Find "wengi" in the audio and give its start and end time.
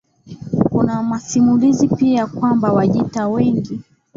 3.27-3.81